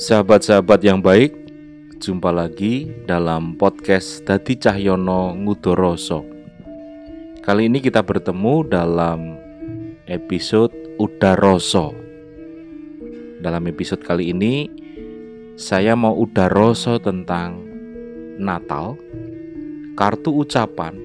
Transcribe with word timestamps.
Sahabat-sahabat 0.00 0.80
yang 0.80 1.04
baik, 1.04 1.36
jumpa 2.00 2.32
lagi 2.32 2.88
dalam 3.04 3.52
podcast 3.60 4.24
Dadi 4.24 4.56
Cahyono 4.56 5.36
Ngudoroso. 5.36 6.24
Kali 7.44 7.68
ini 7.68 7.84
kita 7.84 8.00
bertemu 8.00 8.64
dalam 8.64 9.36
episode 10.08 10.72
Udaroso. 10.96 11.92
Dalam 13.44 13.60
episode 13.68 14.00
kali 14.00 14.32
ini, 14.32 14.72
saya 15.60 15.92
mau 15.92 16.16
Udaroso 16.16 16.96
tentang 16.96 17.60
Natal, 18.40 18.96
kartu 20.00 20.32
ucapan, 20.32 20.96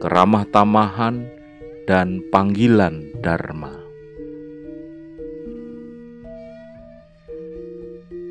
keramah 0.00 0.48
tamahan, 0.48 1.28
dan 1.84 2.24
panggilan 2.32 3.12
Dharma. 3.20 3.85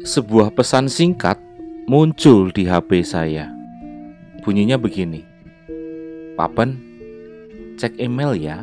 Sebuah 0.05 0.53
pesan 0.53 0.85
singkat 0.85 1.41
muncul 1.89 2.53
di 2.53 2.69
HP 2.69 3.01
saya. 3.01 3.49
Bunyinya 4.45 4.77
begini. 4.77 5.25
Papen, 6.37 6.77
cek 7.81 7.97
email 7.97 8.37
ya. 8.37 8.61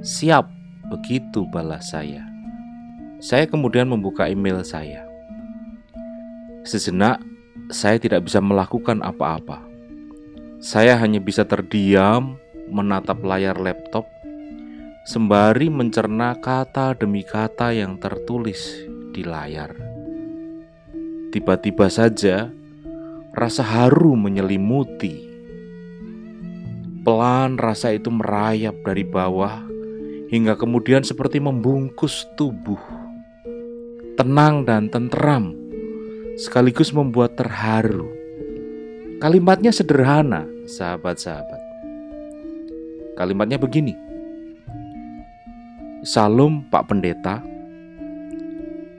Siap, 0.00 0.48
begitu 0.88 1.44
balas 1.52 1.92
saya. 1.92 2.24
Saya 3.20 3.44
kemudian 3.44 3.92
membuka 3.92 4.24
email 4.24 4.64
saya. 4.64 5.04
Sejenak, 6.64 7.20
saya 7.68 8.00
tidak 8.00 8.24
bisa 8.24 8.40
melakukan 8.40 9.04
apa-apa. 9.04 9.60
Saya 10.64 10.96
hanya 10.96 11.20
bisa 11.20 11.44
terdiam 11.44 12.40
menatap 12.72 13.20
layar 13.20 13.60
laptop 13.60 14.08
sembari 15.04 15.68
mencerna 15.68 16.40
kata 16.40 16.96
demi 16.96 17.20
kata 17.20 17.76
yang 17.76 18.00
tertulis 18.00 18.88
di 19.10 19.26
layar. 19.26 19.89
Tiba-tiba 21.30 21.86
saja 21.86 22.50
rasa 23.30 23.62
haru 23.62 24.18
menyelimuti. 24.18 25.30
Pelan 27.06 27.54
rasa 27.54 27.94
itu 27.94 28.10
merayap 28.10 28.74
dari 28.82 29.06
bawah 29.06 29.62
hingga 30.26 30.58
kemudian 30.58 31.06
seperti 31.06 31.38
membungkus 31.38 32.26
tubuh. 32.34 32.82
Tenang 34.18 34.66
dan 34.66 34.90
tenteram 34.90 35.54
sekaligus 36.34 36.90
membuat 36.90 37.38
terharu. 37.38 38.10
Kalimatnya 39.22 39.70
sederhana, 39.70 40.50
sahabat-sahabat. 40.66 41.62
Kalimatnya 43.14 43.62
begini. 43.62 43.94
Salam 46.02 46.66
Pak 46.66 46.90
Pendeta. 46.90 47.38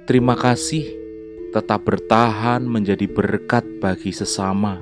Terima 0.07 0.37
kasih 0.39 1.00
tetap 1.51 1.83
bertahan 1.83 2.63
menjadi 2.63 3.11
berkat 3.11 3.67
bagi 3.83 4.15
sesama, 4.15 4.79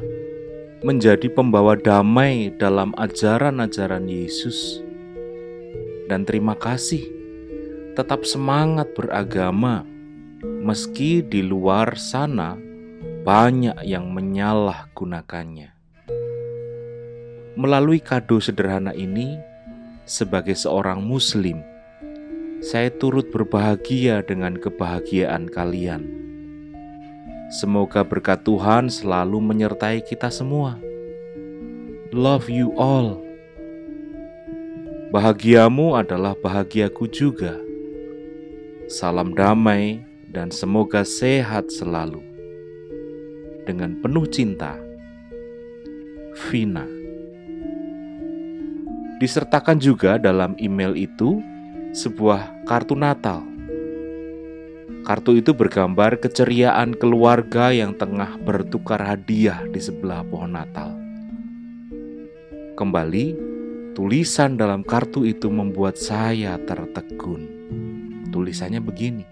menjadi 0.86 1.26
pembawa 1.34 1.73
damai 1.73 2.53
dalam 2.61 2.94
ajaran-ajaran 2.94 4.06
Yesus. 4.06 4.86
Dan 6.06 6.30
terima 6.30 6.53
kasih, 6.53 7.02
tetap 7.98 8.22
semangat 8.22 8.94
beragama, 8.94 9.81
meski 10.45 11.26
di 11.26 11.42
luar 11.42 11.98
sana 11.98 12.53
banyak 13.26 13.81
yang 13.81 14.14
menyalahgunakannya. 14.14 15.73
Melalui 17.58 17.98
kado 17.98 18.38
sederhana 18.38 18.94
ini, 18.94 19.42
sebagai 20.06 20.54
seorang 20.54 21.02
Muslim, 21.02 21.66
saya 22.61 22.94
turut 22.94 23.33
berbahagia 23.33 24.22
dengan 24.22 24.54
kebahagiaan 24.54 25.50
kalian 25.50 26.28
Semoga 27.50 28.05
berkat 28.05 28.45
Tuhan 28.45 28.94
selalu 28.94 29.42
menyertai 29.42 30.05
kita 30.05 30.30
semua. 30.30 30.78
Love 32.14 32.45
you 32.45 32.77
all. 32.77 33.26
Bahagiamu 35.10 35.98
adalah 35.98 36.37
bahagiaku 36.37 37.10
juga. 37.10 37.58
Salam 38.86 39.33
damai 39.33 40.05
dan 40.30 40.54
semoga 40.54 41.02
sehat 41.02 41.73
selalu. 41.73 42.21
Dengan 43.66 43.98
penuh 43.98 44.30
cinta, 44.30 44.77
Vina. 46.54 46.86
Disertakan 49.17 49.81
juga 49.81 50.21
dalam 50.21 50.54
email 50.61 50.93
itu 50.93 51.42
sebuah 51.98 52.70
kartu 52.70 52.93
Natal 52.93 53.42
Kartu 55.09 55.42
itu 55.42 55.58
bergambar 55.58 56.21
keceriaan 56.21 56.93
keluarga 56.93 57.73
yang 57.73 57.97
tengah 57.97 58.37
bertukar 58.45 59.02
hadiah 59.02 59.65
di 59.65 59.81
sebelah 59.81 60.21
pohon 60.21 60.53
Natal. 60.53 60.93
Kembali, 62.77 63.33
tulisan 63.98 64.53
dalam 64.53 64.86
kartu 64.86 65.25
itu 65.25 65.49
membuat 65.49 65.98
saya 65.98 66.61
tertegun. 66.61 67.42
Tulisannya 68.30 68.77
begini. 68.86 69.25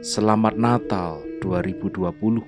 Selamat 0.00 0.56
Natal 0.56 1.20
2020. 1.44 2.40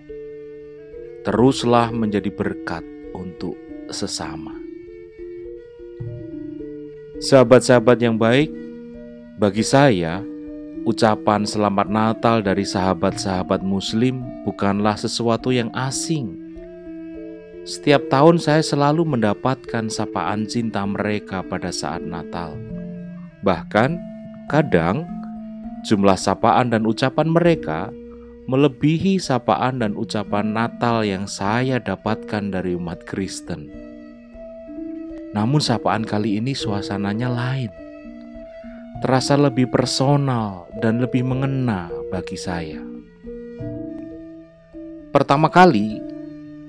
Teruslah 1.29 1.93
menjadi 1.93 2.33
berkat 2.33 2.81
untuk 3.13 3.61
sesama. 3.93 4.57
Sahabat-sahabat 7.21 8.01
yang 8.01 8.17
baik, 8.17 8.49
bagi 9.37 9.61
saya 9.61 10.25
Ucapan 10.89 11.45
selamat 11.45 11.93
Natal 11.93 12.41
dari 12.41 12.65
sahabat-sahabat 12.65 13.61
Muslim 13.61 14.25
bukanlah 14.49 14.97
sesuatu 14.97 15.53
yang 15.53 15.69
asing. 15.77 16.33
Setiap 17.69 18.09
tahun 18.09 18.41
saya 18.41 18.65
selalu 18.65 19.05
mendapatkan 19.05 19.93
sapaan 19.93 20.49
cinta 20.49 20.89
mereka 20.89 21.45
pada 21.45 21.69
saat 21.69 22.01
Natal. 22.01 22.57
Bahkan, 23.45 24.01
kadang 24.49 25.05
jumlah 25.85 26.17
sapaan 26.17 26.73
dan 26.73 26.89
ucapan 26.89 27.37
mereka 27.37 27.93
melebihi 28.49 29.21
sapaan 29.21 29.85
dan 29.85 29.93
ucapan 29.93 30.57
Natal 30.57 31.05
yang 31.05 31.29
saya 31.29 31.85
dapatkan 31.85 32.49
dari 32.49 32.73
umat 32.73 33.05
Kristen. 33.05 33.69
Namun, 35.37 35.61
sapaan 35.61 36.09
kali 36.09 36.41
ini 36.41 36.57
suasananya 36.57 37.29
lain 37.29 37.89
terasa 38.99 39.39
lebih 39.39 39.71
personal 39.71 40.67
dan 40.79 41.03
lebih 41.03 41.27
mengena 41.27 41.91
bagi 42.09 42.39
saya. 42.39 42.79
Pertama 45.11 45.51
kali 45.51 45.99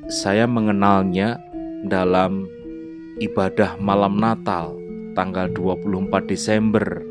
saya 0.10 0.50
mengenalnya 0.50 1.38
dalam 1.86 2.50
ibadah 3.22 3.78
malam 3.78 4.18
Natal 4.18 4.74
tanggal 5.14 5.52
24 5.54 6.26
Desember 6.26 7.06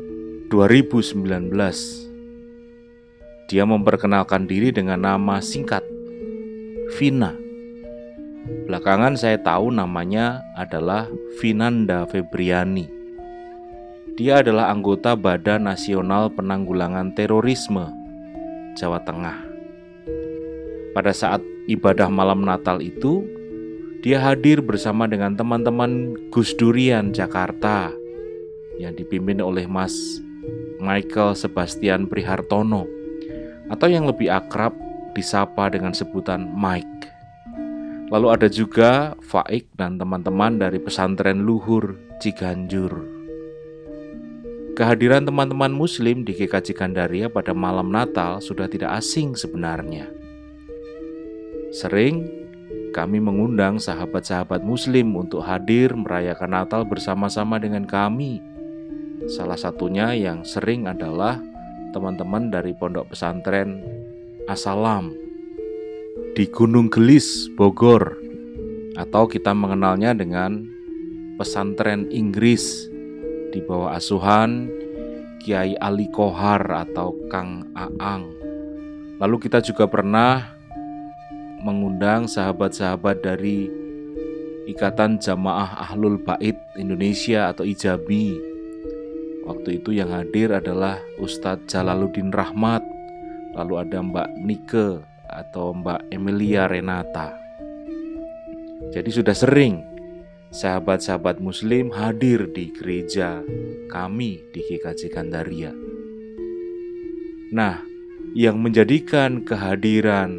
2019. 0.51 1.55
Dia 3.49 3.63
memperkenalkan 3.65 4.45
diri 4.45 4.69
dengan 4.75 5.01
nama 5.01 5.41
singkat 5.41 5.81
Vina. 6.99 7.33
Belakangan 8.67 9.17
saya 9.17 9.37
tahu 9.41 9.71
namanya 9.73 10.41
adalah 10.57 11.07
Vinanda 11.37 12.05
Febriani. 12.09 12.98
Dia 14.19 14.43
adalah 14.43 14.67
anggota 14.67 15.15
Badan 15.15 15.63
Nasional 15.63 16.27
Penanggulangan 16.35 17.15
Terorisme 17.15 17.87
Jawa 18.75 18.99
Tengah. 19.07 19.47
Pada 20.91 21.15
saat 21.15 21.39
ibadah 21.71 22.11
malam 22.11 22.43
Natal 22.43 22.83
itu, 22.83 23.23
dia 24.03 24.19
hadir 24.19 24.59
bersama 24.59 25.07
dengan 25.07 25.39
teman-teman 25.39 26.19
Gus 26.35 26.51
Durian 26.59 27.15
Jakarta 27.15 27.95
yang 28.75 28.91
dipimpin 28.91 29.39
oleh 29.39 29.63
Mas 29.71 29.95
Michael 30.83 31.39
Sebastian 31.39 32.11
Prihartono 32.11 32.91
atau 33.71 33.87
yang 33.87 34.03
lebih 34.03 34.27
akrab 34.27 34.75
disapa 35.15 35.71
dengan 35.71 35.95
sebutan 35.95 36.43
Mike. 36.59 37.07
Lalu 38.11 38.27
ada 38.35 38.51
juga 38.51 39.15
Faik 39.23 39.79
dan 39.79 39.95
teman-teman 39.95 40.59
dari 40.59 40.75
pesantren 40.75 41.47
Luhur 41.47 41.95
Ciganjur. 42.19 43.18
Kehadiran 44.79 45.27
teman-teman 45.27 45.75
Muslim 45.75 46.23
di 46.23 46.31
GKJ 46.31 46.71
Gandaria 46.71 47.27
pada 47.27 47.51
malam 47.51 47.91
Natal 47.91 48.39
sudah 48.39 48.63
tidak 48.71 48.95
asing 48.95 49.35
sebenarnya. 49.35 50.07
Sering 51.75 52.23
kami 52.95 53.19
mengundang 53.19 53.75
sahabat-sahabat 53.75 54.63
Muslim 54.63 55.19
untuk 55.19 55.43
hadir 55.43 55.91
merayakan 55.99 56.55
Natal 56.55 56.87
bersama-sama 56.87 57.59
dengan 57.59 57.83
kami. 57.83 58.39
Salah 59.27 59.59
satunya 59.59 60.15
yang 60.15 60.47
sering 60.47 60.87
adalah 60.87 61.43
teman-teman 61.91 62.47
dari 62.47 62.71
pondok 62.71 63.11
pesantren 63.11 63.83
Asalam 64.47 65.11
di 66.39 66.47
Gunung 66.47 66.87
Gelis, 66.87 67.51
Bogor, 67.59 68.15
atau 68.95 69.27
kita 69.27 69.51
mengenalnya 69.51 70.15
dengan 70.15 70.63
pesantren 71.35 72.07
Inggris 72.07 72.88
di 73.49 73.59
bawah 73.65 73.97
asuhan 73.97 74.69
Kiai 75.39 75.73
Ali 75.79 76.11
Kohar 76.11 76.61
atau 76.67 77.15
Kang 77.31 77.71
Aang 77.73 78.39
Lalu 79.19 79.35
kita 79.35 79.59
juga 79.59 79.83
pernah 79.83 80.55
mengundang 81.59 82.23
sahabat-sahabat 82.23 83.19
dari 83.19 83.67
Ikatan 84.63 85.19
Jamaah 85.19 85.75
Ahlul 85.75 86.23
Bait 86.23 86.55
Indonesia 86.79 87.51
atau 87.51 87.67
IJABI. 87.67 88.47
Waktu 89.43 89.83
itu 89.83 89.91
yang 89.91 90.15
hadir 90.15 90.55
adalah 90.55 91.03
Ustadz 91.19 91.67
Jalaluddin 91.67 92.31
Rahmat, 92.31 92.79
lalu 93.59 93.73
ada 93.75 93.99
Mbak 93.99 94.29
Nike 94.39 95.03
atau 95.27 95.75
Mbak 95.75 96.13
Emilia 96.15 96.71
Renata. 96.71 97.35
Jadi 98.95 99.09
sudah 99.11 99.35
sering 99.35 99.83
sahabat-sahabat 100.49 101.37
muslim 101.37 101.93
hadir 101.93 102.49
di 102.49 102.73
gereja 102.73 103.45
kami 103.89 104.41
di 104.49 104.65
GKJ 104.65 105.01
Gandaria. 105.13 105.73
Nah, 107.53 107.81
yang 108.33 108.61
menjadikan 108.61 109.45
kehadiran 109.45 110.37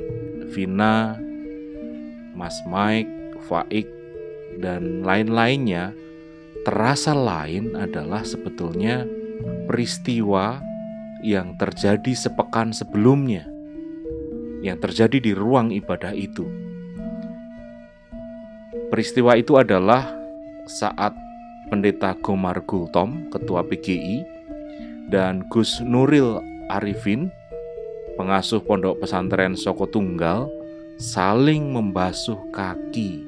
Vina, 0.51 1.19
Mas 2.35 2.59
Mike, 2.67 3.39
Faik, 3.47 3.87
dan 4.59 5.07
lain-lainnya 5.07 5.95
terasa 6.67 7.15
lain 7.15 7.75
adalah 7.79 8.27
sebetulnya 8.27 9.07
peristiwa 9.67 10.59
yang 11.23 11.55
terjadi 11.55 12.13
sepekan 12.15 12.75
sebelumnya, 12.75 13.47
yang 14.61 14.79
terjadi 14.83 15.23
di 15.23 15.33
ruang 15.35 15.71
ibadah 15.71 16.15
itu. 16.15 16.70
Peristiwa 18.91 19.39
itu 19.39 19.55
adalah 19.55 20.03
saat 20.67 21.15
Pendeta 21.71 22.19
Gomar 22.19 22.59
Gultom, 22.67 23.31
Ketua 23.31 23.63
PGI, 23.63 24.27
dan 25.07 25.47
Gus 25.47 25.79
Nuril 25.79 26.43
Arifin, 26.67 27.31
pengasuh 28.19 28.59
Pondok 28.59 28.99
Pesantren 28.99 29.55
Soko 29.55 29.87
Tunggal, 29.87 30.51
saling 30.99 31.71
membasuh 31.71 32.35
kaki. 32.51 33.23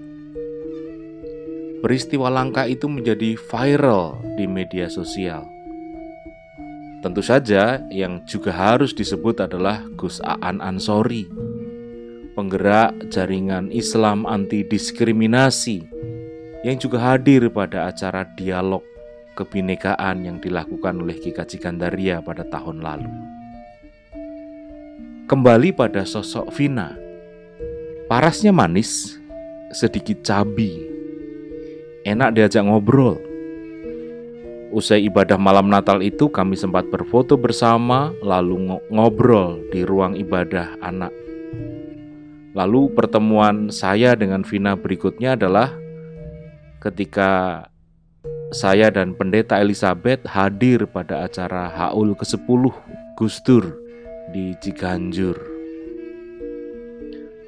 Peristiwa 1.79 2.27
langka 2.27 2.67
itu 2.67 2.91
menjadi 2.91 3.39
viral 3.39 4.19
di 4.35 4.51
media 4.51 4.91
sosial. 4.91 5.47
Tentu 7.07 7.23
saja 7.23 7.79
yang 7.95 8.27
juga 8.27 8.51
harus 8.51 8.91
disebut 8.91 9.39
adalah 9.39 9.79
Gus 9.95 10.19
Aan 10.23 10.59
Ansori 10.59 11.27
penggerak 12.33 13.13
jaringan 13.13 13.69
Islam 13.69 14.25
anti 14.25 14.65
diskriminasi 14.65 15.85
yang 16.65 16.81
juga 16.81 17.13
hadir 17.13 17.53
pada 17.53 17.93
acara 17.93 18.25
dialog 18.39 18.81
kebinekaan 19.37 20.25
yang 20.25 20.37
dilakukan 20.41 21.01
oleh 21.01 21.17
GKJ 21.17 21.53
Gandaria 21.61 22.17
pada 22.25 22.45
tahun 22.49 22.81
lalu. 22.81 23.13
Kembali 25.29 25.73
pada 25.73 26.05
sosok 26.05 26.53
Vina, 26.53 26.93
parasnya 28.09 28.53
manis, 28.53 29.17
sedikit 29.73 30.21
cabi, 30.21 30.77
enak 32.05 32.37
diajak 32.37 32.65
ngobrol. 32.69 33.17
Usai 34.73 35.05
ibadah 35.05 35.37
malam 35.37 35.69
Natal 35.69 36.01
itu 36.01 36.33
kami 36.33 36.57
sempat 36.57 36.89
berfoto 36.89 37.37
bersama 37.37 38.13
lalu 38.25 38.81
ngobrol 38.89 39.61
di 39.69 39.85
ruang 39.85 40.17
ibadah 40.17 40.81
anak 40.81 41.13
Lalu 42.53 42.93
pertemuan 42.93 43.73
saya 43.73 44.13
dengan 44.13 44.45
Vina 44.45 44.77
berikutnya 44.77 45.41
adalah 45.41 45.73
ketika 46.85 47.65
saya 48.53 48.93
dan 48.93 49.17
pendeta 49.17 49.57
Elizabeth 49.57 50.29
hadir 50.29 50.85
pada 50.85 51.25
acara 51.25 51.73
Haul 51.73 52.13
ke-10 52.13 52.63
Gustur 53.17 53.73
di 54.37 54.53
Ciganjur. 54.61 55.41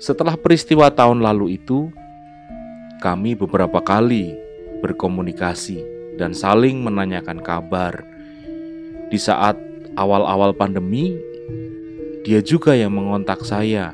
Setelah 0.01 0.41
peristiwa 0.41 0.89
tahun 0.89 1.21
lalu 1.21 1.61
itu, 1.61 1.93
kami 3.05 3.37
beberapa 3.37 3.85
kali 3.85 4.33
berkomunikasi 4.81 5.85
dan 6.17 6.33
saling 6.33 6.81
menanyakan 6.81 7.45
kabar. 7.45 8.01
Di 9.13 9.21
saat 9.21 9.61
awal-awal 10.01 10.57
pandemi, 10.57 11.13
dia 12.25 12.41
juga 12.41 12.73
yang 12.73 12.97
mengontak 12.97 13.45
saya 13.45 13.93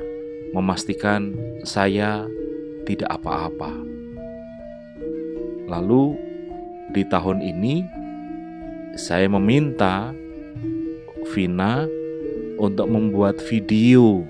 memastikan 0.51 1.35
saya 1.63 2.27
tidak 2.87 3.11
apa-apa. 3.21 3.71
Lalu 5.71 6.19
di 6.91 7.07
tahun 7.07 7.39
ini 7.39 7.87
saya 8.99 9.31
meminta 9.31 10.11
Vina 11.31 11.87
untuk 12.59 12.91
membuat 12.91 13.39
video 13.47 14.27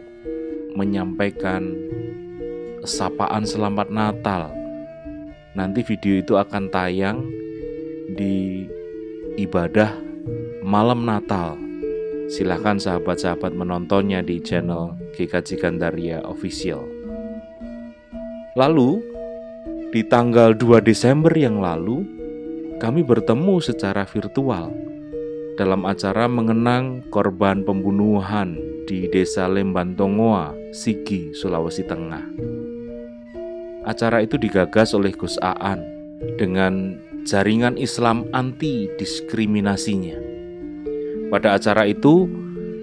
menyampaikan 0.77 1.73
sapaan 2.85 3.49
selamat 3.49 3.89
Natal. 3.89 4.53
Nanti 5.57 5.81
video 5.83 6.21
itu 6.21 6.37
akan 6.37 6.69
tayang 6.69 7.25
di 8.13 8.69
ibadah 9.41 9.97
malam 10.61 11.09
Natal 11.09 11.70
Silahkan 12.31 12.79
sahabat-sahabat 12.79 13.51
menontonnya 13.59 14.23
di 14.23 14.39
channel 14.39 14.95
GKJ 15.19 15.59
Gandaria 15.59 16.23
Official. 16.23 16.87
Lalu, 18.55 19.03
di 19.91 20.07
tanggal 20.07 20.55
2 20.55 20.79
Desember 20.79 21.35
yang 21.35 21.59
lalu, 21.59 22.07
kami 22.79 23.03
bertemu 23.03 23.59
secara 23.59 24.07
virtual 24.07 24.71
dalam 25.59 25.83
acara 25.83 26.31
mengenang 26.31 27.03
korban 27.11 27.67
pembunuhan 27.67 28.55
di 28.87 29.11
Desa 29.11 29.51
Lembantongoa, 29.51 30.55
Sigi, 30.71 31.35
Sulawesi 31.35 31.83
Tengah. 31.83 32.25
Acara 33.91 34.23
itu 34.23 34.39
digagas 34.39 34.95
oleh 34.95 35.11
Gus 35.11 35.35
Aan 35.43 35.83
dengan 36.39 36.95
jaringan 37.27 37.75
Islam 37.75 38.31
anti 38.31 38.87
diskriminasinya. 38.97 40.40
Pada 41.31 41.55
acara 41.55 41.87
itu, 41.87 42.27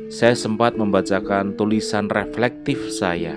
saya 0.08 0.32
sempat 0.32 0.80
membacakan 0.80 1.60
tulisan 1.60 2.08
reflektif 2.08 2.80
saya. 2.96 3.36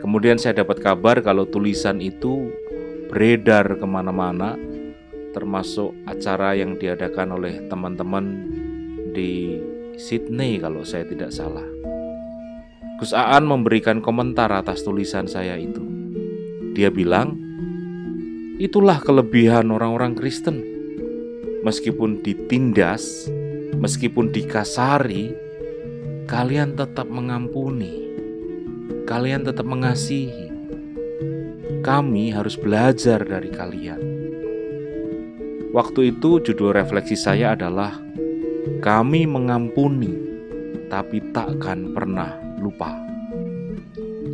Kemudian 0.00 0.40
saya 0.40 0.64
dapat 0.64 0.80
kabar 0.80 1.20
kalau 1.20 1.44
tulisan 1.44 2.00
itu 2.00 2.48
beredar 3.12 3.76
ke 3.76 3.84
mana-mana, 3.84 4.56
termasuk 5.36 5.92
acara 6.08 6.56
yang 6.56 6.80
diadakan 6.80 7.36
oleh 7.36 7.60
teman-teman 7.68 8.24
di 9.12 9.60
Sydney 10.00 10.56
kalau 10.56 10.80
saya 10.80 11.04
tidak 11.04 11.28
salah. 11.28 11.68
Gus 12.96 13.12
Aan 13.12 13.44
memberikan 13.44 14.00
komentar 14.00 14.48
atas 14.48 14.80
tulisan 14.80 15.28
saya 15.28 15.60
itu. 15.60 15.84
Dia 16.72 16.88
bilang, 16.88 17.36
itulah 18.56 18.96
kelebihan 19.04 19.68
orang-orang 19.68 20.16
Kristen 20.16 20.69
meskipun 21.60 22.24
ditindas, 22.24 23.28
meskipun 23.76 24.32
dikasari, 24.32 25.32
kalian 26.24 26.78
tetap 26.78 27.08
mengampuni, 27.08 28.08
kalian 29.04 29.44
tetap 29.44 29.66
mengasihi. 29.68 30.48
Kami 31.80 32.32
harus 32.32 32.60
belajar 32.60 33.24
dari 33.24 33.48
kalian. 33.48 34.00
Waktu 35.70 36.14
itu, 36.14 36.42
judul 36.42 36.76
refleksi 36.76 37.16
saya 37.16 37.54
adalah 37.56 37.96
"Kami 38.84 39.24
mengampuni, 39.24 40.12
tapi 40.92 41.24
takkan 41.32 41.94
pernah 41.96 42.36
lupa". 42.60 42.94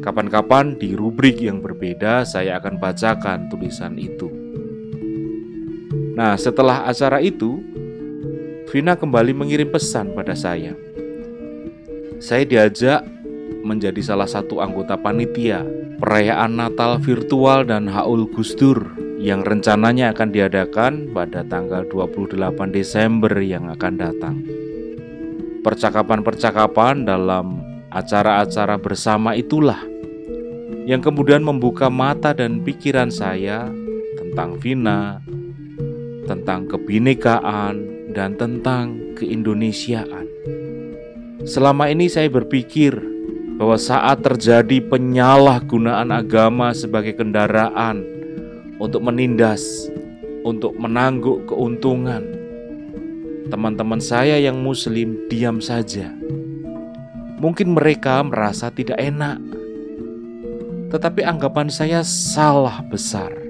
Kapan-kapan 0.03 0.79
di 0.79 0.95
rubrik 0.95 1.43
yang 1.43 1.65
berbeda, 1.65 2.23
saya 2.23 2.63
akan 2.63 2.79
bacakan 2.79 3.51
tulisan 3.51 3.99
itu. 3.99 4.36
Nah, 6.17 6.33
setelah 6.41 6.89
acara 6.89 7.21
itu, 7.21 7.61
Vina 8.73 8.97
kembali 8.97 9.37
mengirim 9.37 9.69
pesan 9.69 10.17
pada 10.17 10.33
saya. 10.33 10.73
Saya 12.17 12.49
diajak 12.49 13.05
menjadi 13.61 14.01
salah 14.01 14.25
satu 14.25 14.65
anggota 14.65 14.97
panitia 14.97 15.61
perayaan 16.01 16.57
Natal 16.57 16.97
virtual 17.05 17.69
dan 17.69 17.85
Haul 17.93 18.33
Gusdur 18.33 18.97
yang 19.21 19.45
rencananya 19.45 20.17
akan 20.17 20.29
diadakan 20.33 20.93
pada 21.13 21.45
tanggal 21.45 21.85
28 21.85 22.37
Desember 22.73 23.33
yang 23.45 23.69
akan 23.69 23.95
datang. 24.01 24.37
Percakapan-percakapan 25.61 27.05
dalam 27.05 27.61
acara-acara 27.93 28.81
bersama 28.81 29.37
itulah 29.37 29.85
yang 30.89 31.05
kemudian 31.05 31.45
membuka 31.45 31.93
mata 31.93 32.33
dan 32.33 32.65
pikiran 32.65 33.11
saya 33.11 33.69
tentang 34.17 34.57
Vina, 34.63 35.19
tentang 36.27 36.67
kebinekaan, 36.67 37.97
dan 38.11 38.35
tentang 38.35 39.15
keindonesiaan. 39.15 40.27
Selama 41.47 41.87
ini 41.87 42.11
saya 42.11 42.27
berpikir 42.27 42.97
bahwa 43.57 43.79
saat 43.79 44.21
terjadi 44.21 44.83
penyalahgunaan 44.85 46.13
agama 46.13 46.75
sebagai 46.77 47.17
kendaraan 47.17 48.05
untuk 48.83 49.01
menindas, 49.01 49.63
untuk 50.45 50.77
menangguk 50.77 51.49
keuntungan, 51.49 52.25
teman-teman 53.49 54.03
saya 54.03 54.37
yang 54.43 54.61
Muslim 54.61 55.31
diam 55.31 55.63
saja. 55.63 56.13
Mungkin 57.37 57.77
mereka 57.77 58.25
merasa 58.25 58.73
tidak 58.73 58.97
enak, 58.97 59.39
tetapi 60.91 61.21
anggapan 61.21 61.69
saya 61.69 62.01
salah 62.03 62.81
besar. 62.85 63.46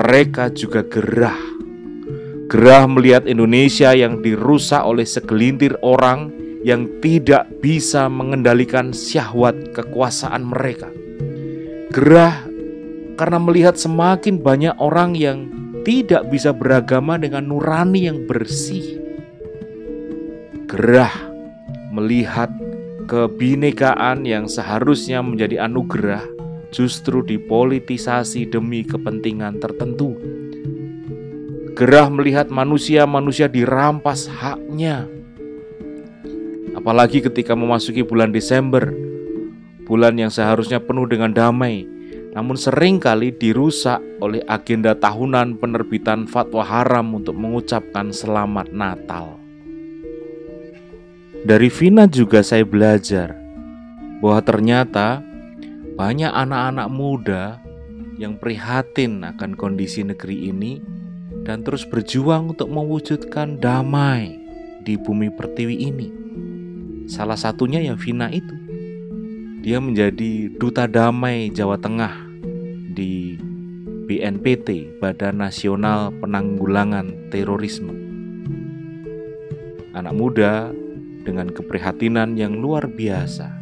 Mereka 0.00 0.56
juga 0.56 0.80
gerah, 0.80 1.36
gerah 2.48 2.88
melihat 2.88 3.28
Indonesia 3.28 3.92
yang 3.92 4.24
dirusak 4.24 4.80
oleh 4.80 5.04
segelintir 5.04 5.76
orang 5.84 6.32
yang 6.64 6.88
tidak 7.04 7.44
bisa 7.60 8.08
mengendalikan 8.08 8.96
syahwat 8.96 9.76
kekuasaan 9.76 10.48
mereka. 10.48 10.88
Gerah 11.92 12.48
karena 13.20 13.38
melihat 13.44 13.76
semakin 13.76 14.40
banyak 14.40 14.72
orang 14.80 15.12
yang 15.12 15.52
tidak 15.84 16.32
bisa 16.32 16.56
beragama 16.56 17.20
dengan 17.20 17.52
nurani 17.52 18.08
yang 18.08 18.24
bersih. 18.24 19.04
Gerah 20.64 21.12
melihat 21.92 22.48
kebinekaan 23.04 24.24
yang 24.24 24.48
seharusnya 24.48 25.20
menjadi 25.20 25.68
anugerah 25.68 26.39
justru 26.70 27.22
dipolitisasi 27.22 28.48
demi 28.48 28.86
kepentingan 28.86 29.58
tertentu. 29.58 30.16
Gerah 31.74 32.10
melihat 32.10 32.50
manusia-manusia 32.50 33.46
dirampas 33.46 34.26
haknya. 34.26 35.06
Apalagi 36.74 37.20
ketika 37.20 37.58
memasuki 37.58 38.06
bulan 38.06 38.30
Desember, 38.30 38.90
bulan 39.84 40.14
yang 40.18 40.30
seharusnya 40.30 40.78
penuh 40.78 41.06
dengan 41.10 41.34
damai, 41.34 41.82
namun 42.30 42.54
sering 42.54 43.02
kali 43.02 43.34
dirusak 43.34 43.98
oleh 44.22 44.38
agenda 44.46 44.94
tahunan 44.94 45.58
penerbitan 45.58 46.30
fatwa 46.30 46.62
haram 46.62 47.10
untuk 47.18 47.34
mengucapkan 47.34 48.14
selamat 48.14 48.70
Natal. 48.70 49.40
Dari 51.40 51.72
Vina 51.72 52.04
juga 52.04 52.44
saya 52.44 52.62
belajar 52.68 53.32
bahwa 54.20 54.44
ternyata 54.44 55.24
banyak 56.00 56.32
anak-anak 56.32 56.88
muda 56.88 57.60
yang 58.16 58.40
prihatin 58.40 59.20
akan 59.20 59.52
kondisi 59.52 60.00
negeri 60.00 60.48
ini 60.48 60.80
dan 61.44 61.60
terus 61.60 61.84
berjuang 61.84 62.56
untuk 62.56 62.72
mewujudkan 62.72 63.60
damai 63.60 64.32
di 64.80 64.96
bumi 64.96 65.28
pertiwi 65.28 65.76
ini. 65.76 66.08
Salah 67.04 67.36
satunya 67.36 67.84
ya 67.84 68.00
Vina 68.00 68.32
itu. 68.32 68.56
Dia 69.60 69.76
menjadi 69.76 70.48
duta 70.56 70.88
damai 70.88 71.52
Jawa 71.52 71.76
Tengah 71.76 72.16
di 72.96 73.36
BNPT, 74.08 74.96
Badan 75.04 75.44
Nasional 75.44 76.16
Penanggulangan 76.16 77.28
Terorisme. 77.28 77.92
Anak 79.92 80.16
muda 80.16 80.72
dengan 81.28 81.52
keprihatinan 81.52 82.40
yang 82.40 82.56
luar 82.56 82.88
biasa 82.88 83.59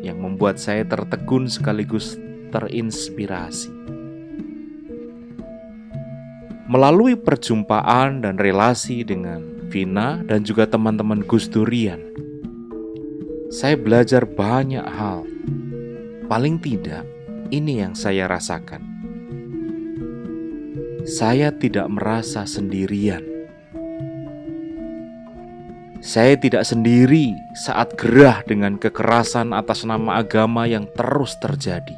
yang 0.00 0.20
membuat 0.20 0.56
saya 0.56 0.84
tertegun 0.84 1.46
sekaligus 1.46 2.16
terinspirasi. 2.50 3.70
Melalui 6.70 7.18
perjumpaan 7.18 8.22
dan 8.22 8.38
relasi 8.38 9.02
dengan 9.02 9.42
Vina 9.70 10.22
dan 10.22 10.46
juga 10.46 10.66
teman-teman 10.66 11.22
Gus 11.26 11.50
Durian, 11.50 11.98
saya 13.50 13.74
belajar 13.74 14.26
banyak 14.26 14.82
hal. 14.82 15.26
Paling 16.30 16.62
tidak, 16.62 17.02
ini 17.50 17.82
yang 17.82 17.98
saya 17.98 18.30
rasakan. 18.30 18.86
Saya 21.02 21.50
tidak 21.50 21.90
merasa 21.90 22.46
sendirian 22.46 23.29
saya 26.00 26.32
tidak 26.40 26.64
sendiri 26.64 27.36
saat 27.52 27.92
gerah 28.00 28.40
dengan 28.48 28.80
kekerasan 28.80 29.52
atas 29.52 29.84
nama 29.84 30.24
agama 30.24 30.64
yang 30.64 30.88
terus 30.96 31.36
terjadi. 31.44 31.92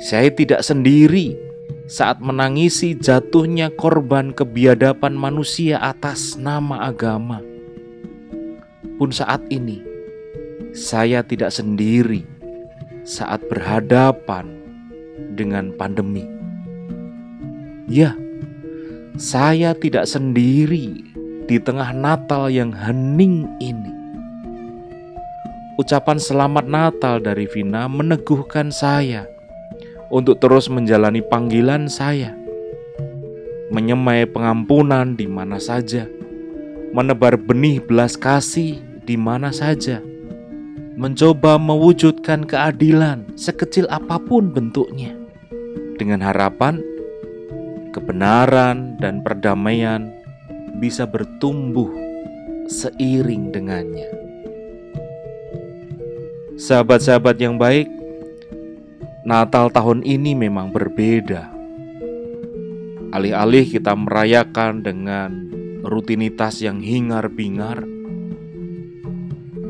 Saya 0.00 0.32
tidak 0.32 0.64
sendiri 0.64 1.36
saat 1.84 2.24
menangisi 2.24 2.96
jatuhnya 2.96 3.68
korban 3.76 4.32
kebiadaban 4.32 5.12
manusia 5.12 5.76
atas 5.76 6.40
nama 6.40 6.88
agama. 6.88 7.44
Pun 8.96 9.12
saat 9.12 9.44
ini, 9.52 9.84
saya 10.72 11.20
tidak 11.20 11.52
sendiri 11.52 12.24
saat 13.04 13.44
berhadapan 13.44 14.48
dengan 15.36 15.76
pandemi. 15.76 16.24
Ya, 17.92 18.16
saya 19.20 19.76
tidak 19.76 20.08
sendiri 20.08 21.09
di 21.50 21.58
tengah 21.58 21.90
Natal 21.90 22.46
yang 22.46 22.70
hening 22.70 23.42
ini. 23.58 23.90
Ucapan 25.82 26.22
selamat 26.22 26.70
Natal 26.70 27.18
dari 27.18 27.50
Vina 27.50 27.90
meneguhkan 27.90 28.70
saya 28.70 29.26
untuk 30.14 30.38
terus 30.38 30.70
menjalani 30.70 31.18
panggilan 31.18 31.90
saya, 31.90 32.30
menyemai 33.74 34.30
pengampunan 34.30 35.18
di 35.18 35.26
mana 35.26 35.58
saja, 35.58 36.06
menebar 36.94 37.34
benih 37.34 37.82
belas 37.82 38.14
kasih 38.14 38.78
di 39.02 39.18
mana 39.18 39.50
saja, 39.50 39.98
mencoba 40.94 41.58
mewujudkan 41.58 42.46
keadilan 42.46 43.26
sekecil 43.34 43.90
apa 43.90 44.22
pun 44.22 44.54
bentuknya, 44.54 45.18
dengan 45.98 46.22
harapan 46.22 46.78
kebenaran 47.90 48.94
dan 49.02 49.18
perdamaian 49.26 50.19
bisa 50.80 51.04
bertumbuh 51.04 51.92
seiring 52.66 53.52
dengannya. 53.52 54.08
Sahabat-sahabat 56.56 57.36
yang 57.36 57.60
baik, 57.60 57.88
Natal 59.28 59.68
tahun 59.68 60.00
ini 60.00 60.32
memang 60.32 60.72
berbeda. 60.72 61.52
Alih-alih 63.12 63.68
kita 63.68 63.92
merayakan 63.92 64.80
dengan 64.80 65.30
rutinitas 65.84 66.64
yang 66.64 66.80
hingar-bingar, 66.80 67.84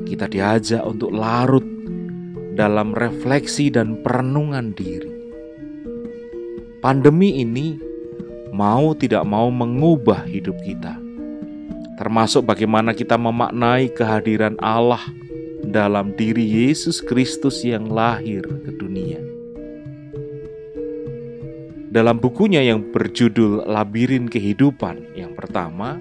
kita 0.07 0.29
diajak 0.29 0.85
untuk 0.85 1.11
larut 1.11 1.65
dalam 2.53 2.93
refleksi 2.93 3.73
dan 3.73 4.05
perenungan 4.05 4.77
diri. 4.77 5.09
Pandemi 6.85 7.41
ini 7.41 7.81
mau 8.53 8.93
tidak 8.93 9.25
mau 9.25 9.49
mengubah 9.49 10.29
hidup 10.29 10.61
kita, 10.61 11.00
termasuk 12.01 12.49
bagaimana 12.49 12.97
kita 12.97 13.21
memaknai 13.21 13.93
kehadiran 13.93 14.57
Allah 14.57 15.05
dalam 15.61 16.17
diri 16.17 16.49
Yesus 16.49 17.05
Kristus 17.05 17.61
yang 17.61 17.93
lahir 17.93 18.41
ke 18.41 18.73
dunia. 18.73 19.21
Dalam 21.93 22.17
bukunya 22.17 22.65
yang 22.65 22.89
berjudul 22.89 23.69
Labirin 23.69 24.33
Kehidupan 24.33 25.13
yang 25.13 25.37
pertama, 25.37 26.01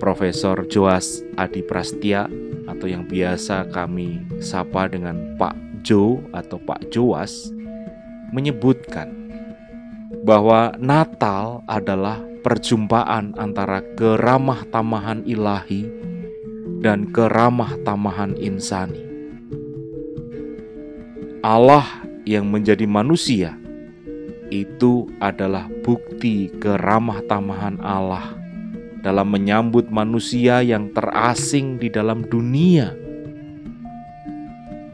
Profesor 0.00 0.64
Joas 0.72 1.20
Adi 1.36 1.60
Prastia 1.60 2.24
atau 2.64 2.88
yang 2.88 3.04
biasa 3.04 3.68
kami 3.68 4.24
sapa 4.40 4.88
dengan 4.88 5.36
Pak 5.36 5.84
Jo 5.84 6.24
atau 6.32 6.56
Pak 6.56 6.88
Joas 6.88 7.52
menyebutkan 8.32 9.12
bahwa 10.24 10.72
Natal 10.80 11.60
adalah 11.68 12.22
perjumpaan 12.46 13.34
antara 13.34 13.82
keramah 13.98 14.62
tamahan 14.70 15.26
ilahi 15.26 15.90
dan 16.78 17.10
keramah 17.10 17.74
tamahan 17.82 18.38
insani. 18.38 19.02
Allah 21.42 22.06
yang 22.22 22.46
menjadi 22.46 22.86
manusia 22.86 23.58
itu 24.54 25.10
adalah 25.18 25.66
bukti 25.82 26.46
keramah 26.62 27.18
tamahan 27.26 27.82
Allah 27.82 28.38
dalam 29.02 29.26
menyambut 29.26 29.90
manusia 29.90 30.62
yang 30.62 30.94
terasing 30.94 31.82
di 31.82 31.90
dalam 31.90 32.22
dunia. 32.30 32.94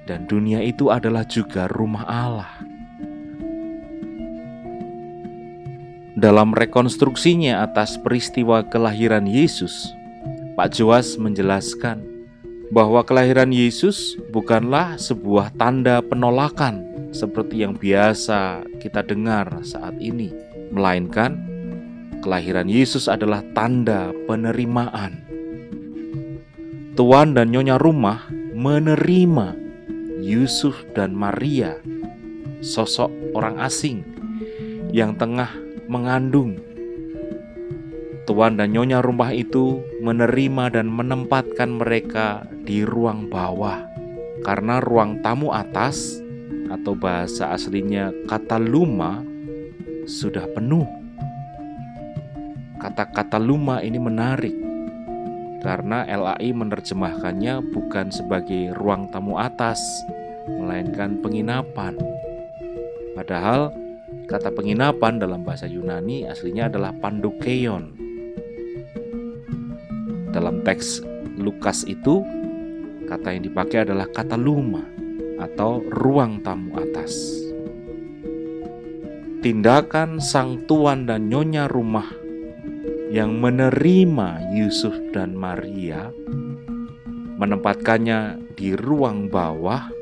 Dan 0.08 0.24
dunia 0.24 0.64
itu 0.64 0.88
adalah 0.88 1.28
juga 1.28 1.68
rumah 1.68 2.08
Allah. 2.08 2.61
Dalam 6.12 6.52
rekonstruksinya 6.52 7.64
atas 7.64 7.96
peristiwa 7.96 8.60
kelahiran 8.68 9.24
Yesus, 9.24 9.72
Pak 10.60 10.76
Joas 10.76 11.16
menjelaskan 11.16 12.04
bahwa 12.68 13.00
kelahiran 13.00 13.48
Yesus 13.48 14.20
bukanlah 14.28 15.00
sebuah 15.00 15.56
tanda 15.56 16.04
penolakan 16.04 16.84
seperti 17.16 17.64
yang 17.64 17.72
biasa 17.72 18.60
kita 18.76 19.00
dengar 19.00 19.64
saat 19.64 19.96
ini, 20.04 20.28
melainkan 20.68 21.40
kelahiran 22.20 22.68
Yesus 22.68 23.08
adalah 23.08 23.40
tanda 23.56 24.12
penerimaan. 24.28 25.24
Tuan 26.92 27.32
dan 27.32 27.56
nyonya 27.56 27.80
rumah 27.80 28.28
menerima 28.52 29.56
Yusuf 30.20 30.76
dan 30.92 31.16
Maria, 31.16 31.80
sosok 32.60 33.08
orang 33.32 33.56
asing 33.64 34.04
yang 34.92 35.16
tengah 35.16 35.71
mengandung. 35.90 36.58
tuan 38.22 38.54
dan 38.54 38.70
nyonya 38.70 39.02
rumah 39.02 39.34
itu 39.34 39.82
menerima 39.98 40.78
dan 40.78 40.86
menempatkan 40.86 41.74
mereka 41.74 42.46
di 42.62 42.86
ruang 42.86 43.26
bawah 43.26 43.82
karena 44.46 44.78
ruang 44.78 45.18
tamu 45.26 45.50
atas 45.50 46.22
atau 46.70 46.94
bahasa 46.94 47.50
aslinya 47.50 48.14
kata 48.30 48.62
luma 48.62 49.26
sudah 50.06 50.46
penuh. 50.54 50.86
Kata-kata 52.78 53.38
luma 53.42 53.82
ini 53.82 53.98
menarik 53.98 54.54
karena 55.62 56.02
LAI 56.06 56.50
menerjemahkannya 56.50 57.62
bukan 57.70 58.10
sebagai 58.10 58.74
ruang 58.74 59.06
tamu 59.14 59.38
atas, 59.38 59.78
melainkan 60.50 61.22
penginapan. 61.22 61.94
Padahal 63.14 63.70
kata 64.32 64.48
penginapan 64.48 65.20
dalam 65.20 65.44
bahasa 65.44 65.68
Yunani 65.68 66.24
aslinya 66.24 66.72
adalah 66.72 66.96
pandokeion. 66.96 67.92
Dalam 70.32 70.64
teks 70.64 71.04
Lukas 71.36 71.84
itu, 71.84 72.24
kata 73.04 73.36
yang 73.36 73.44
dipakai 73.44 73.84
adalah 73.84 74.08
kata 74.08 74.40
luma 74.40 74.88
atau 75.36 75.84
ruang 75.84 76.40
tamu 76.40 76.72
atas. 76.80 77.12
Tindakan 79.44 80.16
sang 80.16 80.64
tuan 80.64 81.04
dan 81.04 81.28
nyonya 81.28 81.68
rumah 81.68 82.08
yang 83.12 83.36
menerima 83.36 84.56
Yusuf 84.56 84.96
dan 85.12 85.36
Maria, 85.36 86.08
menempatkannya 87.36 88.40
di 88.56 88.72
ruang 88.72 89.28
bawah, 89.28 89.92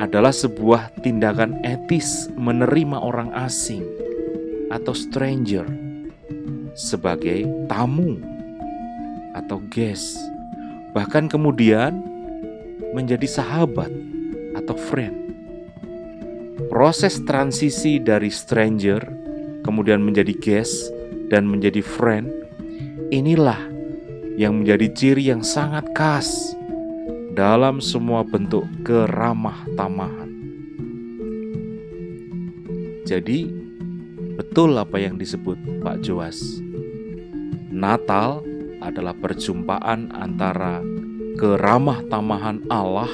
adalah 0.00 0.32
sebuah 0.32 1.04
tindakan 1.04 1.60
etis 1.60 2.32
menerima 2.32 2.96
orang 2.96 3.28
asing 3.36 3.84
atau 4.72 4.96
stranger 4.96 5.68
sebagai 6.72 7.44
tamu 7.68 8.16
atau 9.36 9.60
guest, 9.68 10.16
bahkan 10.96 11.28
kemudian 11.28 12.00
menjadi 12.96 13.28
sahabat 13.28 13.92
atau 14.56 14.74
friend. 14.88 15.14
Proses 16.72 17.20
transisi 17.28 18.00
dari 18.00 18.32
stranger 18.32 19.04
kemudian 19.60 20.00
menjadi 20.00 20.32
guest 20.40 20.88
dan 21.28 21.44
menjadi 21.44 21.84
friend, 21.84 22.32
inilah 23.12 23.60
yang 24.40 24.64
menjadi 24.64 24.88
ciri 24.96 25.28
yang 25.28 25.44
sangat 25.44 25.84
khas 25.92 26.56
dalam 27.30 27.78
semua 27.78 28.26
bentuk 28.26 28.66
keramah 28.82 29.62
tamahan. 29.78 30.30
Jadi, 33.06 33.50
betul 34.38 34.74
apa 34.78 34.98
yang 34.98 35.18
disebut 35.18 35.58
Pak 35.82 36.02
Joas. 36.02 36.62
Natal 37.70 38.42
adalah 38.82 39.14
perjumpaan 39.14 40.10
antara 40.14 40.82
keramah 41.38 42.02
tamahan 42.10 42.62
Allah 42.70 43.10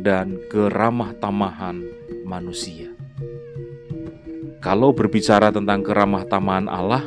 dan 0.00 0.40
keramah 0.48 1.16
tamahan 1.20 1.84
manusia. 2.24 2.90
Kalau 4.62 4.94
berbicara 4.94 5.50
tentang 5.50 5.82
keramah 5.82 6.22
tamahan 6.28 6.70
Allah, 6.70 7.02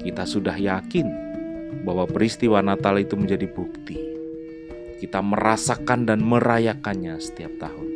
kita 0.00 0.24
sudah 0.24 0.56
yakin 0.56 1.04
bahwa 1.82 2.06
peristiwa 2.08 2.62
Natal 2.62 2.96
itu 3.02 3.18
menjadi 3.18 3.46
bukti. 3.50 4.05
Kita 4.96 5.20
merasakan 5.20 6.08
dan 6.08 6.24
merayakannya 6.24 7.20
setiap 7.20 7.52
tahun. 7.60 7.88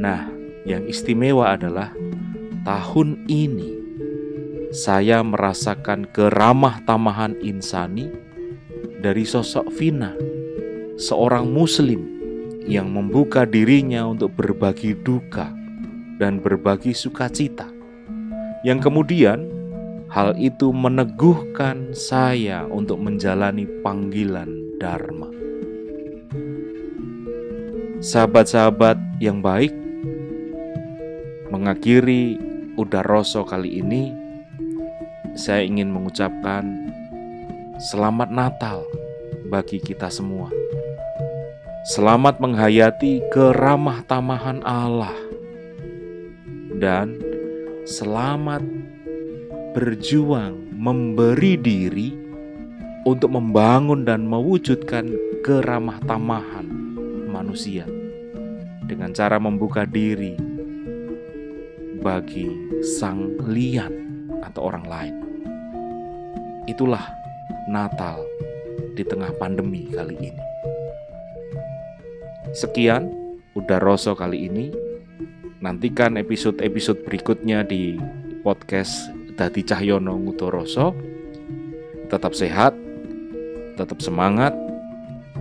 Nah, 0.00 0.28
yang 0.68 0.84
istimewa 0.84 1.56
adalah 1.56 1.92
tahun 2.68 3.24
ini 3.28 3.80
saya 4.70 5.24
merasakan 5.24 6.06
keramah 6.12 6.84
tamahan 6.84 7.32
insani 7.40 8.12
dari 9.00 9.24
sosok 9.24 9.72
Vina, 9.72 10.12
seorang 11.00 11.48
Muslim 11.48 12.04
yang 12.68 12.92
membuka 12.92 13.48
dirinya 13.48 14.04
untuk 14.04 14.36
berbagi 14.36 14.94
duka 15.00 15.48
dan 16.20 16.44
berbagi 16.44 16.92
sukacita. 16.92 17.66
Yang 18.60 18.92
kemudian 18.92 19.48
hal 20.12 20.36
itu 20.36 20.68
meneguhkan 20.68 21.96
saya 21.96 22.68
untuk 22.68 23.00
menjalani 23.00 23.64
panggilan 23.80 24.59
Dharma. 24.80 25.28
Sahabat-sahabat 28.00 28.96
yang 29.20 29.44
baik, 29.44 29.76
mengakhiri 31.52 32.40
Udaroso 32.80 33.44
kali 33.44 33.84
ini, 33.84 34.08
saya 35.36 35.60
ingin 35.60 35.92
mengucapkan 35.92 36.64
selamat 37.76 38.32
Natal 38.32 38.88
bagi 39.52 39.76
kita 39.84 40.08
semua. 40.08 40.48
Selamat 41.92 42.40
menghayati 42.40 43.20
keramah 43.28 44.00
tamahan 44.08 44.64
Allah 44.64 45.12
dan 46.80 47.20
selamat 47.84 48.64
berjuang 49.76 50.56
memberi 50.72 51.60
diri 51.60 52.19
untuk 53.08 53.32
membangun 53.32 54.04
dan 54.04 54.28
mewujudkan 54.28 55.08
keramah 55.40 55.96
tamahan 56.04 56.68
manusia 57.30 57.88
dengan 58.84 59.14
cara 59.16 59.40
membuka 59.40 59.88
diri 59.88 60.36
bagi 62.00 62.48
sang 62.82 63.36
lian 63.48 63.92
atau 64.44 64.72
orang 64.72 64.84
lain. 64.88 65.16
Itulah 66.68 67.04
Natal 67.68 68.24
di 68.96 69.04
tengah 69.04 69.30
pandemi 69.36 69.88
kali 69.88 70.16
ini. 70.18 70.42
Sekian, 72.50 73.06
udah 73.54 73.78
Rosso 73.78 74.18
kali 74.18 74.50
ini. 74.50 74.74
Nantikan 75.60 76.16
episode-episode 76.16 77.04
berikutnya 77.04 77.62
di 77.62 78.00
podcast 78.40 79.12
Dadi 79.36 79.62
Cahyono 79.62 80.16
Ngutoroso. 80.16 80.96
Tetap 82.10 82.34
sehat, 82.34 82.74
tetap 83.80 84.04
semangat, 84.04 84.52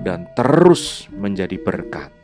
dan 0.07 0.23
terus 0.39 1.11
menjadi 1.11 1.59
berkat. 1.59 2.18